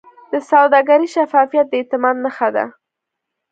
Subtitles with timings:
[0.31, 2.65] د سوداګرۍ شفافیت د اعتماد نښه ده.